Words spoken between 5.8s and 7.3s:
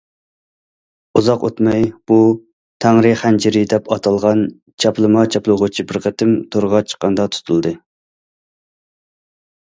بىر قېتىم تورغا چىققاندا